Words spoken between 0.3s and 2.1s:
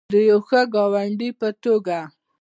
ښه ګاونډي په توګه.